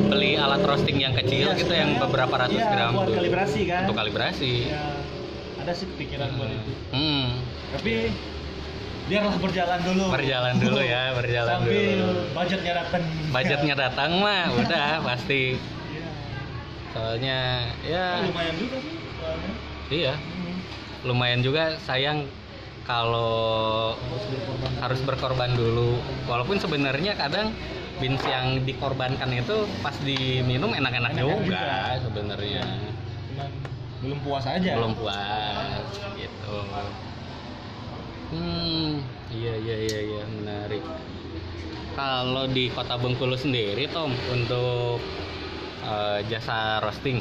[0.09, 3.15] beli alat roasting yang kecil Iya, gitu yang sebenarnya, beberapa ratus iya, gram buat dulu.
[3.15, 3.81] kalibrasi kan.
[3.85, 4.83] untuk kalibrasi Ya,
[5.55, 6.71] ada sih kepikiran buat itu.
[6.91, 7.25] hmm.
[7.71, 7.93] Tapi
[9.11, 10.03] biarlah berjalan dulu.
[10.09, 13.01] berjalan dulu ya berjalan Sambil dulu budgetnya datang.
[13.27, 15.41] budgetnya datang mah udah pasti
[15.91, 16.07] Iya.
[16.89, 17.39] soalnya
[17.83, 18.95] ya Oh, lumayan juga sih.
[19.13, 19.51] soalnya.
[19.89, 20.55] iya Hmm.
[21.03, 22.23] lumayan juga sayang
[22.81, 24.71] kalau Harus berkorban.
[24.79, 25.91] harus berkorban dulu
[26.25, 27.51] walaupun sebenarnya kadang
[27.97, 32.01] beans yang dikorbankan itu pas diminum enak-enak Enak-enak juga, juga.
[32.01, 32.63] sebenarnya
[33.29, 33.49] Cuman
[34.01, 34.71] belum puas aja.
[34.73, 35.83] belum puas
[36.15, 36.55] gitu
[38.31, 38.91] hmm
[39.31, 40.83] iya iya iya iya menarik
[41.93, 45.03] kalau di kota Bengkulu sendiri Tom untuk
[45.83, 47.19] eh, jasa roasting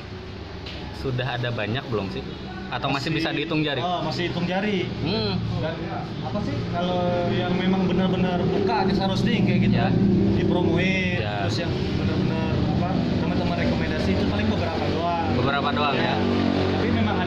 [0.94, 2.22] sudah ada banyak belum sih
[2.70, 4.86] atau masih, bisa dihitung jari Oh, masih hitung jari.
[5.02, 5.74] hmm Dan
[6.22, 9.90] apa sih kalau yang memang benar-benar buka jasa roasting kayak gitu Ya.
[10.38, 11.34] dipromoin Ya.
[11.42, 15.26] terus yang benar-benar apa teman-teman rekomendasi itu paling beberapa doang.
[15.34, 16.69] beberapa doang ya memang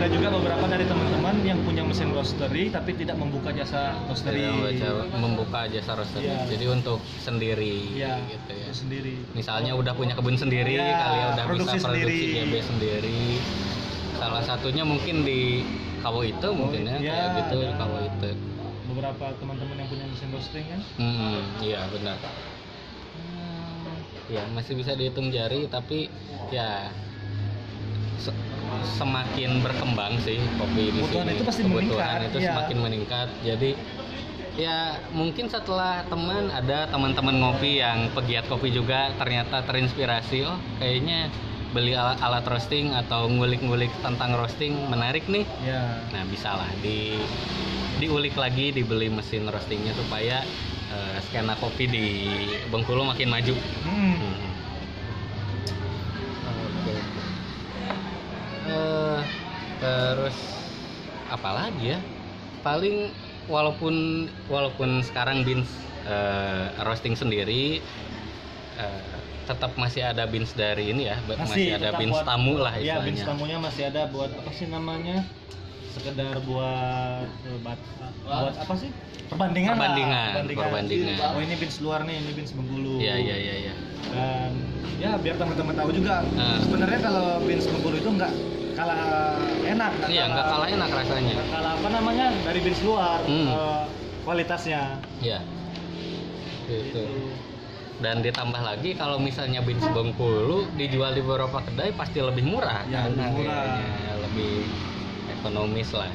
[0.04, 4.44] ada juga beberapa dari teman-teman yang punya mesin roastery tapi tidak membuka jasa roastery.
[4.76, 6.28] Tidak membuka jasa roastery.
[6.28, 6.44] Iya.
[6.52, 8.68] Jadi untuk sendiri Iya, gitu ya.
[8.76, 9.16] sendiri.
[9.32, 12.36] Misalnya udah punya kebun sendiri, Iya, kali ya udah produksi bisa produksi sendiri.
[12.36, 13.24] GB sendiri.
[14.20, 15.64] Salah satunya mungkin di
[16.04, 17.80] Kawo itu mungkin ya, Iya, kayak gitu di ada.
[17.80, 18.30] Kawo itu.
[18.92, 20.80] Beberapa teman-teman yang punya mesin roasting kan.
[21.00, 22.20] Hmm, iya benar.
[24.28, 26.12] Ya masih bisa dihitung jari, tapi
[26.52, 26.92] ya
[28.94, 31.36] semakin berkembang sih kopi di Kebutuhan sini.
[31.36, 32.50] itu pasti Kebutuhan meningkat, itu iya.
[32.50, 33.28] semakin meningkat.
[33.42, 33.72] Jadi
[34.54, 34.78] ya
[35.10, 41.34] mungkin setelah teman ada teman-teman ngopi yang pegiat kopi juga ternyata terinspirasi oh kayaknya
[41.74, 46.06] beli alat, alat roasting atau ngulik-ngulik tentang roasting menarik nih Ya.
[46.14, 47.18] nah bisalah di
[47.98, 50.46] diulik lagi dibeli mesin roastingnya supaya
[50.94, 52.06] eh, skena kopi di
[52.70, 54.22] Bengkulu makin maju Hmm.
[54.22, 54.53] Hmm.
[58.64, 59.22] Eh,
[59.78, 60.38] terus
[61.28, 62.00] apa lagi ya?
[62.64, 63.12] Paling
[63.52, 63.96] walaupun
[64.48, 65.68] walaupun sekarang beans
[66.08, 67.84] eh, roasting sendiri
[68.80, 72.74] eh, tetap masih ada beans dari ini ya, masih, ada tetap beans buat- tamu lah
[72.80, 73.26] Iya, beans istilahnya.
[73.28, 75.28] tamunya masih ada buat apa sih namanya?
[75.94, 77.86] Sekedar buat eh, bat-
[78.20, 78.90] buat apa sih?
[79.24, 79.74] Perbandingan.
[79.74, 81.18] lah, Perbandingan, perbandingan.
[81.28, 82.98] Oh, ini beans luar nih, ini beans Bengkulu.
[82.98, 83.74] Iya iya iya iya.
[84.10, 84.52] Dan
[85.00, 86.22] ya biar teman-teman tahu juga.
[86.34, 86.58] Ah.
[86.60, 88.32] Sebenarnya kalau beans Bengkulu itu nggak
[88.74, 89.92] kalah enak.
[90.08, 91.34] Iya nggak kalah enak rasanya.
[91.36, 93.48] nggak kalah apa namanya dari beans luar Hmm.
[93.48, 93.84] eh,
[94.24, 94.82] kualitasnya.
[95.20, 95.40] Iya.
[96.64, 96.90] Gitu.
[96.90, 97.06] Gitu.
[97.96, 103.06] dan ditambah lagi kalau misalnya beans Bengkulu dijual di beberapa kedai pasti lebih murah Ya,
[103.06, 103.64] kan lebih murah.
[103.64, 104.54] harganya, lebih
[105.44, 106.08] ekonomis lah.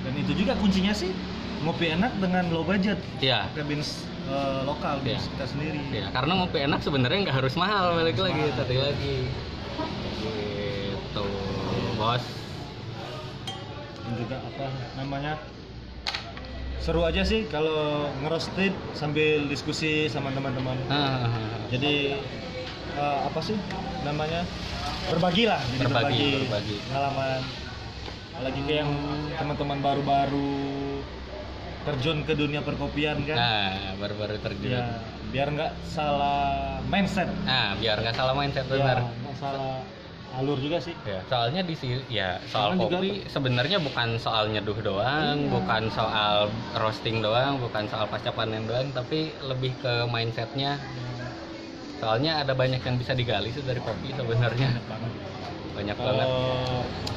[0.00, 1.12] Dan itu juga kuncinya sih
[1.60, 2.96] ngopi enak dengan low budget.
[3.20, 5.04] Ya pakai beans eh, lokal Iya.
[5.04, 5.80] beans kita sendiri.
[5.92, 8.56] Ya karena ngopi enak sebenarnya nggak harus mahal balik lagi mahal.
[8.56, 9.16] tadi lagi.
[10.24, 11.24] Gitu
[11.94, 12.24] bos.
[14.00, 15.32] Dan juga apa namanya
[16.80, 20.76] seru aja sih kalau ngerosted sambil diskusi sama teman-teman.
[20.88, 21.28] Ah,
[21.68, 22.16] jadi
[22.94, 23.56] eh, apa sih
[24.04, 24.44] namanya
[25.04, 26.76] berbagi lah jadi Berbagi, berbagi.
[26.88, 27.40] pengalaman
[28.42, 28.92] lagi kayak yang
[29.34, 30.50] teman-teman baru-baru
[31.84, 33.36] terjun ke dunia perkopian kan?
[33.36, 33.70] Nah
[34.00, 34.74] baru-baru terjun.
[34.74, 34.98] Ya
[35.30, 37.28] biar nggak salah mindset.
[37.44, 38.98] Nah biar nggak salah mindset ya benar.
[39.04, 39.78] nggak salah
[40.34, 40.90] alur juga sih.
[41.06, 45.50] Ya, soalnya di sini ya soal Soalnya juga- kopi sebenarnya bukan soal nyeduh doang, Iya.
[45.52, 50.74] bukan soal roasting doang, bukan soal pasca panen doang, tapi lebih ke mindsetnya.
[52.02, 54.74] Soalnya ada banyak yang bisa digali sih dari kopi sebenarnya,
[55.74, 56.26] banyak banget.
[56.26, 56.38] kalau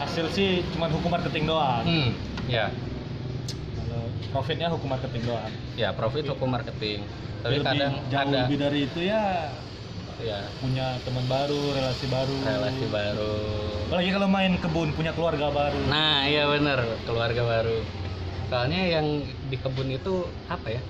[0.02, 2.10] hasil sih cuma hukum marketing doang Hmm,
[2.50, 2.74] ya,
[3.78, 4.02] kalau
[4.34, 7.06] profitnya hukum marketing doang ya profit hukum marketing.
[7.38, 9.54] Tapi lebih, kadang jauh ada lebih dari itu ya
[10.18, 13.34] ya punya teman baru relasi baru relasi baru.
[13.88, 17.78] apalagi kalau main kebun punya keluarga baru Nah, iya bener, keluarga baru.
[18.50, 19.06] Soalnya yang
[19.48, 20.82] di kebun itu apa ya?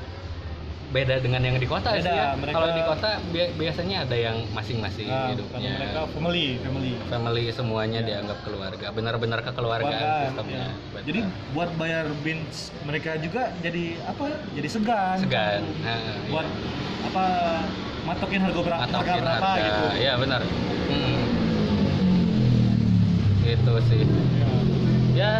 [0.88, 2.28] Beda dengan yang di kota sih Beda, ya.
[2.34, 5.71] mereka- Kalau di kota bi- biasanya ada yang masing-masing Nah, hidupnya.
[5.76, 8.08] mereka family family Family semuanya Ya.
[8.10, 8.88] dianggap keluarga.
[8.89, 10.56] Benar-benar kekeluargaan Keluargaan, sistemnya.
[10.58, 10.69] ya.
[10.88, 11.04] Benar.
[11.04, 11.19] jadi
[11.52, 15.62] buat bayar bins mereka juga jadi apa jadi segan segan.
[15.82, 17.06] Nah, buat iya.
[17.06, 17.26] apa
[18.06, 19.63] matokin harga berapa harga Matokin berapa harga.
[19.63, 20.41] gitu Iya, benar.
[20.88, 21.15] Hmm.
[23.41, 24.04] Gitu sih.
[24.38, 24.47] Ya.
[25.17, 25.34] Ya,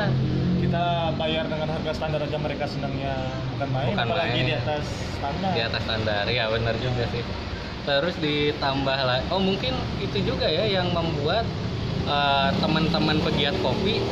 [0.68, 3.16] kita bayar dengan harga standar aja mereka senangnya
[3.56, 4.46] bukan main Bukan apalagi main.
[4.46, 4.84] di atas
[5.16, 7.24] standar di atas standar ya benar juga sih
[7.82, 11.48] terus ditambah lagi oh mungkin itu juga ya yang membuat
[12.04, 14.04] eh, teman-teman pegiat kopi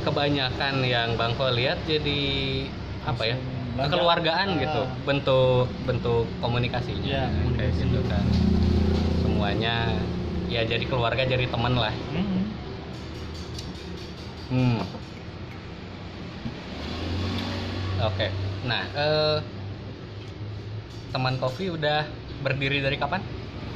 [0.00, 2.22] kebanyakan yang bang Ko lihat jadi
[3.02, 3.36] apa ya
[3.76, 4.60] kekeluargaan Ah.
[4.60, 7.24] gitu bentuk bentuk komunikasinya Iya,
[7.58, 8.22] kayak gitu kan
[9.20, 9.90] semuanya
[10.46, 12.46] ya jadi keluarga jadi teman lah Hmm.
[14.48, 14.78] Hmm.
[18.00, 18.26] Oke.
[18.62, 19.38] Nah, eh,
[21.08, 22.06] teman kopi udah
[22.38, 23.22] berdiri dari kapan?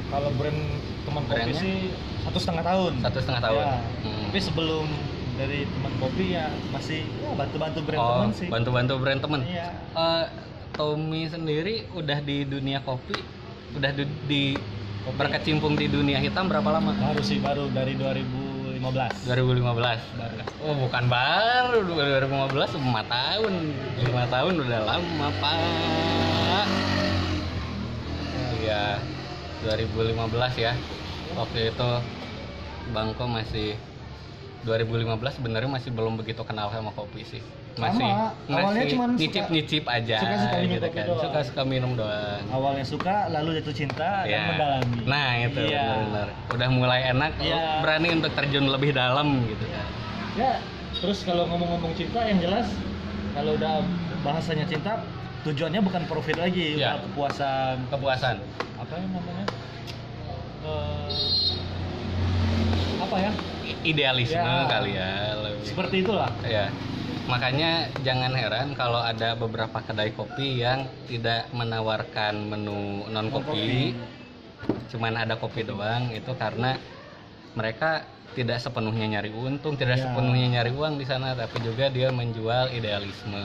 [0.05, 0.61] kalau brand
[1.03, 1.57] teman kopi Brandnya?
[1.57, 1.75] sih
[2.21, 3.63] satu setengah tahun Satu setengah tahun.
[3.65, 3.77] Ya.
[4.05, 4.21] Hmm.
[4.29, 4.85] tapi sebelum
[5.33, 9.41] dari teman kopi ya masih ya bantu-bantu brand oh, teman sih bantu-bantu brand temen.
[9.41, 10.25] iya Eh,
[10.73, 13.17] Tommy sendiri udah di dunia kopi,
[13.73, 14.57] udah di, di-
[15.03, 15.17] Kopi.
[15.17, 16.93] berkecimpung di dunia hitam berapa lama?
[16.93, 17.97] baru sih baru dari
[18.83, 20.19] 2015 2015.
[20.19, 20.35] Baru.
[20.67, 23.53] Oh, bukan baru 2015 5 tahun.
[24.03, 26.67] 5 tahun udah lama, Pak.
[28.59, 28.99] Iya,
[29.63, 30.75] 2015 ya.
[31.39, 31.89] Waktu itu
[32.91, 33.79] Bangko masih
[34.67, 37.43] 2015 sebenarnya masih belum begitu kenal sama kopi sih.
[37.73, 41.03] Masih Sama, awalnya masih cuman suka- nyicip-nyicip aja suka-suka minum gitu kan.
[41.03, 41.23] doang.
[41.23, 42.41] Suka-suka minum doang.
[42.47, 44.29] awalnya suka lalu jatuh cinta Ya.
[44.29, 45.85] dan mendalami Nah, itu Iya.
[45.99, 46.27] benar.
[46.49, 47.81] Udah mulai enak, Iya.
[47.81, 49.87] berani untuk terjun lebih dalam gitu kan.
[50.33, 50.53] ya
[50.95, 52.65] terus kalau ngomong-ngomong cinta yang jelas
[53.33, 53.81] kalau udah
[54.23, 54.97] bahasanya cinta
[55.43, 56.93] tujuannya bukan profit lagi Ya.
[56.93, 58.35] udah kepuasan Kepuasan.
[58.75, 59.45] apa yang namanya
[60.63, 61.11] Eh,
[62.97, 63.31] apa ya
[63.83, 64.63] Idealisme Ya.
[64.65, 65.65] kali ya lebih.
[65.65, 66.71] seperti itulah Ya,
[67.23, 73.95] makanya jangan heran kalau ada beberapa kedai kopi yang tidak menawarkan menu non kopi,
[74.91, 76.11] cuman ada kopi doang.
[76.11, 76.75] Itu karena
[77.55, 80.09] mereka tidak sepenuhnya nyari untung, tidak Ya.
[80.09, 83.39] sepenuhnya nyari uang di sana, tapi juga dia menjual idealisme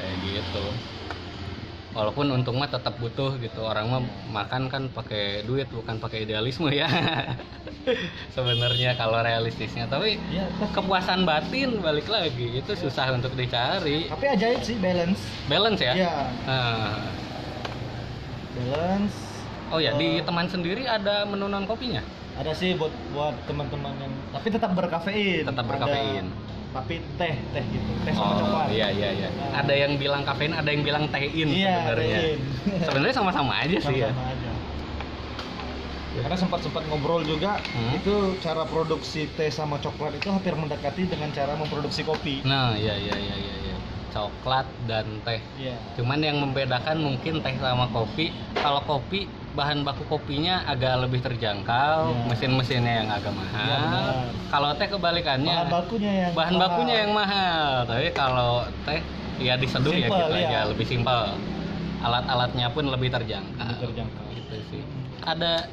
[0.00, 0.64] kayak gitu.
[1.92, 3.60] Walaupun untung mah tetap butuh gitu.
[3.60, 4.00] Orang mah
[4.32, 6.88] makan kan pakai duit bukan pakai idealisme ya.
[8.36, 9.84] Sebenarnya kalau realistisnya.
[9.92, 12.64] Tapi ya tapi, kepuasan batin balik lagi.
[12.64, 14.08] Itu susah untuk dicari.
[14.08, 15.20] Tapi ajaib sih balance.
[15.46, 15.94] Balance ya?
[15.94, 16.14] Ya
[18.56, 19.16] balance.
[19.72, 22.04] Oh ya di Eh, teman sendiri ada menu non kopinya?
[22.36, 25.44] Ada sih buat buat teman-teman yang tapi tetap berkafein.
[25.44, 26.26] Tetap Ada- berkafein.
[26.72, 29.60] Tapi teh teh gitu teh sama oh coklat iya iya iya Nah.
[29.60, 32.18] ada yang bilang kafein ada yang bilang tein iya sebenarnya
[32.88, 34.50] sebenarnya sama-sama aja sih ya Sama-sama aja.
[36.12, 37.96] Karena sempat-sempat ngobrol juga, Hmm.
[37.96, 42.44] itu cara produksi teh sama coklat itu hampir mendekati dengan cara memproduksi kopi.
[42.44, 43.76] nah iya iya iya iya iya.
[44.12, 45.74] Coklat dan teh Iya.
[45.94, 51.98] cuman yang membedakan mungkin teh sama kopi kalau kopi bahan baku kopinya agak lebih terjangkau
[52.06, 52.24] Iya.
[52.28, 54.14] mesin-mesinnya yang agak mahal Iya, benar.
[54.48, 56.62] kalau teh kebalikannya Bahan bakunya yang bahan mahal.
[56.62, 58.52] bakunya yang mahal tapi kalau
[58.84, 59.00] teh
[59.40, 60.46] ya diseduh ya gitu iya.
[60.46, 61.20] aja lebih simpel
[61.98, 64.24] alat-alatnya pun lebih terjangkau Lebih terjangkau.
[64.32, 64.82] gitu sih
[65.22, 65.64] ada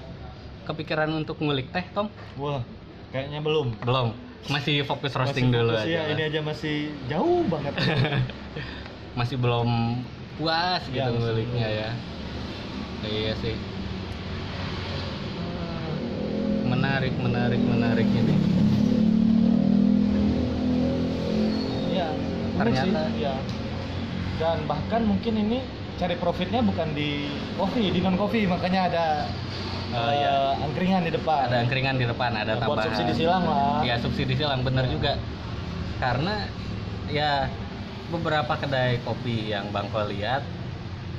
[0.63, 2.61] kepikiran untuk ngulik teh Tom Wah,
[3.09, 3.73] kayaknya belum.
[3.79, 6.75] belum masih fokus roasting Masih dulu fokus aja ya, ini aja masih
[7.05, 7.73] jauh banget.
[9.19, 9.69] masih belum
[10.35, 11.75] puas gitu Iya, masih nguliknya belum.
[11.75, 11.89] ya
[13.03, 13.55] iya sih
[16.63, 18.35] menarik menarik menarik ini
[21.89, 22.07] Iya.
[22.55, 23.01] Ternyata.
[23.09, 23.35] sih, iya.
[24.37, 25.59] Dan bahkan mungkin ini
[25.99, 27.27] cari profitnya bukan di
[27.59, 29.05] kopi, di non kopi, makanya ada
[29.91, 30.55] eh, iya.
[30.63, 31.51] angkringan di depan.
[31.51, 33.83] ada angkringan di depan ada Ya, buat tambahan subsidi silang lah.
[33.83, 34.91] ya subsidi silang bener Ya.
[34.95, 35.13] juga
[35.99, 36.35] karena
[37.11, 37.31] ya
[38.07, 40.41] beberapa kedai kopi yang Bangko lihat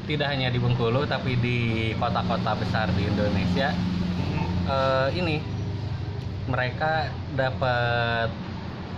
[0.09, 1.59] tidak hanya di Bengkulu tapi di
[2.01, 3.77] kota-kota besar di Indonesia
[4.65, 5.45] eh, ini
[6.49, 8.33] mereka dapat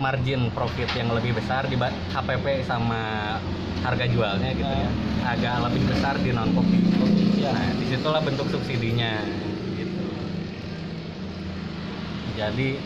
[0.00, 3.36] margin profit yang lebih besar di HPP sama
[3.82, 4.88] harga jualnya gitu ya.
[5.22, 6.78] Agak lebih besar di non kopi
[7.38, 7.50] Iya.
[7.50, 9.18] nah di situlah bentuk subsidinya
[9.74, 10.06] gitu.
[12.38, 12.78] Jadi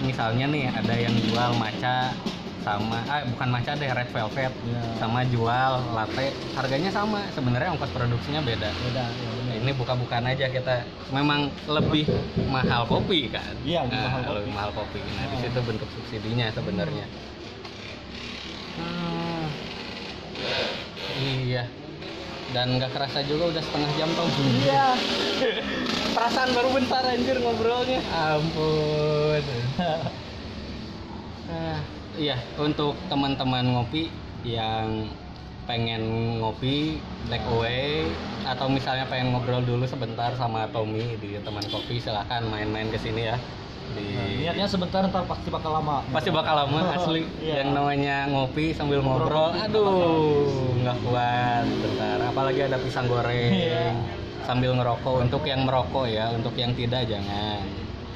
[0.00, 2.16] misalnya nih ada yang jual maca
[2.64, 4.82] sama ah bukan maca deh red velvet Iya.
[4.96, 6.32] sama jual latte.
[6.56, 7.28] Harganya sama.
[7.36, 8.72] Sebenarnya ongkos produksinya beda.
[8.80, 9.33] Beda, ya.
[9.64, 12.04] Ini buka-bukaan aja kita memang lebih
[12.46, 13.56] mahal kopi kan?
[13.64, 14.36] Iya, lebih Nah, mahal kopi.
[14.36, 14.98] lebih mahal kopi.
[15.00, 15.40] Nah di Oh.
[15.40, 17.06] situ bentuk subsidinya sebenarnya.
[18.76, 19.44] Hmm,
[21.16, 21.64] iya.
[22.52, 24.28] Dan nggak kerasa juga udah setengah jam tau
[24.60, 24.88] Iya.
[26.14, 28.00] perasaan baru bentar anjir ngobrolnya.
[28.12, 29.42] Ampun.
[31.44, 31.76] Ah,
[32.16, 32.40] iya.
[32.56, 34.08] Untuk teman-teman ngopi
[34.42, 35.06] yang
[35.64, 36.02] pengen
[36.40, 36.98] ngopi
[37.28, 38.08] take away
[38.44, 43.24] atau misalnya pengen ngobrol dulu sebentar sama Tommy di teman kopi silahkan main-main ke sini
[43.24, 43.36] ya
[43.86, 46.00] di Nah, niatnya sebentar ntar pasti bakal lama.
[46.08, 47.60] pasti bakal lama asli Iya.
[47.60, 53.92] yang namanya ngopi sambil Ngobrol, ngobrol aduh nggak kuat bentar apalagi ada pisang goreng Iya.
[54.42, 57.60] sambil ngerokok untuk yang merokok ya untuk yang tidak jangan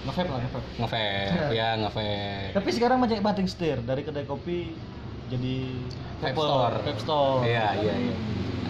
[0.01, 0.69] Ngevape lah, ngevape.
[0.79, 2.13] ngevape ya ngevape
[2.55, 4.73] Tapi sekarang banyak banting setir dari kedai kopi
[5.29, 5.57] jadi
[6.19, 6.75] Vape vape store.
[6.81, 7.39] Vape store.
[7.45, 8.17] Iya, iya, iya.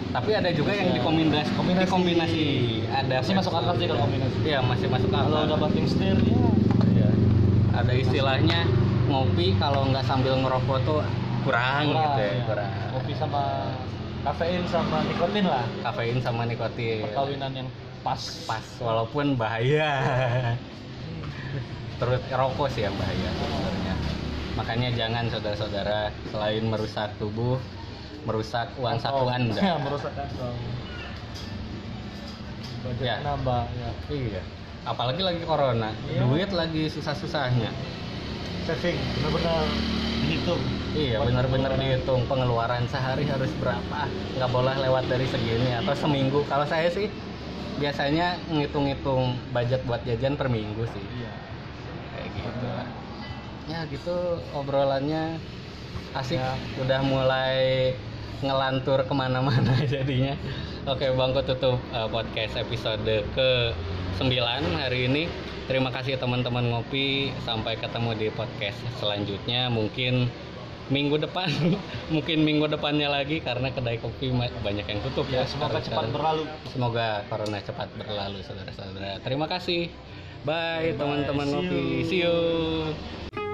[0.08, 0.96] Tapi ada juga yang Iya.
[1.00, 1.84] dikombinasi, Kombinasi.
[1.84, 2.44] dikombinasi.
[2.88, 4.36] Ada Masih masuk akal sih kalau kombinasi.
[4.40, 5.28] Iya, masih masuk akal.
[5.28, 6.38] Kalau udah banting setir ya.
[6.88, 7.08] Iya.
[7.76, 8.58] Ada istilahnya
[9.06, 11.00] ngopi kalau nggak sambil ngerokok tuh
[11.44, 12.44] kurang, gitu ya, iya.
[12.44, 12.72] kurang.
[12.92, 13.42] Kopi sama
[14.24, 15.64] kafein sama nikotin lah.
[15.84, 17.04] Kafein sama nikotin.
[17.04, 17.68] Perkawinan yang
[18.00, 18.20] pas.
[18.48, 19.90] Pas walaupun bahaya.
[22.00, 23.94] Terus rokok sih yang bahaya sebenarnya.
[24.54, 25.98] Makanya jangan saudara-saudara
[26.30, 27.58] selain merusak tubuh,
[28.24, 29.04] merusak uang Atau-
[29.36, 29.54] Anda.
[29.56, 30.56] Ya, merusak kantong.
[32.78, 33.16] Budget Ya.
[33.20, 33.90] nambah ya.
[34.08, 34.42] Iya.
[34.84, 36.24] Apalagi lagi corona, Iya.
[36.24, 37.68] duit lagi susah-susahnya.
[38.64, 39.64] Saving benar-benar
[40.20, 40.62] dihitung.
[40.90, 41.78] Iya, pengeluaran.
[41.78, 44.00] dihitung pengeluaran sehari harus berapa.
[44.34, 46.40] Nggak boleh lewat dari segini atau seminggu.
[46.46, 47.12] Kalau saya sih
[47.76, 51.04] biasanya ngitung-ngitung budget buat jajan per minggu sih.
[51.20, 51.32] Iya.
[52.10, 52.88] Kayak gitu lah.
[53.68, 54.16] Ya gitu
[54.52, 55.36] obrolannya
[56.14, 56.40] asik.
[56.40, 56.56] Ya.
[56.78, 57.92] Udah mulai
[58.40, 60.34] ngelantur ke mana-mana jadinya.
[60.84, 63.50] Oke, Bangku tutup uh, podcast episode ke
[64.16, 64.30] 9
[64.76, 65.24] hari ini.
[65.68, 67.28] Terima kasih teman-teman ngopi.
[67.44, 69.68] Sampai ketemu di podcast selanjutnya.
[69.68, 70.32] Mungkin
[70.88, 71.52] minggu depan,
[72.14, 75.44] mungkin minggu depannya lagi karena kedai kopi banyak yang tutup Ya, ya.
[75.44, 76.12] semoga cepat sekarang.
[76.16, 76.44] berlalu.
[76.72, 79.20] Semoga corona cepat berlalu, saudara-saudara.
[79.20, 79.92] Terima kasih.
[80.46, 81.76] Bye, Bye, teman-teman see ngopi.
[81.76, 82.06] you.
[82.06, 83.47] See you.